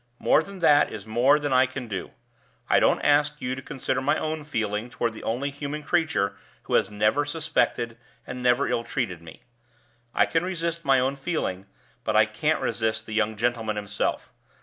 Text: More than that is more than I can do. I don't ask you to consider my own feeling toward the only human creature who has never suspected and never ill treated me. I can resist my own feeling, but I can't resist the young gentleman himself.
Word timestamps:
More 0.17 0.41
than 0.41 0.61
that 0.61 0.91
is 0.91 1.05
more 1.05 1.37
than 1.37 1.53
I 1.53 1.67
can 1.67 1.87
do. 1.87 2.09
I 2.67 2.79
don't 2.79 3.03
ask 3.03 3.39
you 3.39 3.53
to 3.53 3.61
consider 3.61 4.01
my 4.01 4.17
own 4.17 4.43
feeling 4.43 4.89
toward 4.89 5.13
the 5.13 5.21
only 5.21 5.51
human 5.51 5.83
creature 5.83 6.35
who 6.63 6.73
has 6.73 6.89
never 6.89 7.23
suspected 7.23 7.99
and 8.25 8.41
never 8.41 8.67
ill 8.67 8.83
treated 8.83 9.21
me. 9.21 9.43
I 10.15 10.25
can 10.25 10.43
resist 10.43 10.83
my 10.83 10.99
own 10.99 11.17
feeling, 11.17 11.67
but 12.03 12.15
I 12.15 12.25
can't 12.25 12.59
resist 12.61 13.05
the 13.05 13.13
young 13.13 13.35
gentleman 13.37 13.75
himself. 13.75 14.31